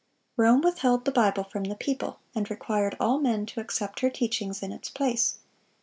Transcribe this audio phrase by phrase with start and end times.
[0.35, 4.63] Rome withheld the Bible from the people, and required all men to accept her teachings
[4.63, 5.37] in its place.